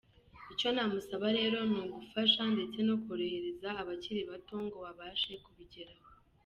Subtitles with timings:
[0.53, 6.07] Icyo namusaba rero ni ugufasha ndetse no korohereza abakiri bato ngo babashe kubigeraho.